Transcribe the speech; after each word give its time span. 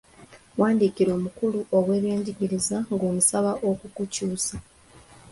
Wandiikira 0.59 1.11
omukulu 1.17 1.59
w’ebyenjigiriza 1.87 2.77
ng'omusaba 2.93 3.51
okukukyusa. 3.69 4.55